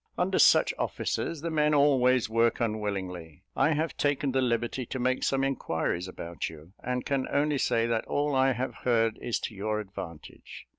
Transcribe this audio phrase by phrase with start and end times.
[0.17, 3.43] Under such officers, the men always work unwillingly.
[3.55, 7.85] I have taken the liberty to make some inquiries about you; and can only say,
[7.85, 10.65] that all I have heard is to your advantage.